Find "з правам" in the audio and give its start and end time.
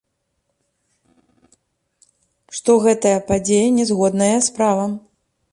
4.49-4.91